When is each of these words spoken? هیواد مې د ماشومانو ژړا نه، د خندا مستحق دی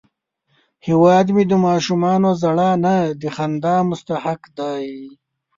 هیواد 0.87 1.27
مې 1.35 1.43
د 1.47 1.53
ماشومانو 1.65 2.29
ژړا 2.41 2.71
نه، 2.85 2.95
د 3.21 3.23
خندا 3.35 3.75
مستحق 3.89 4.41
دی 4.57 4.87